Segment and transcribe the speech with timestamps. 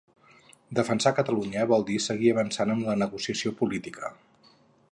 [0.77, 4.11] Defensar Catalunya vol dir seguir avançant en la negociació política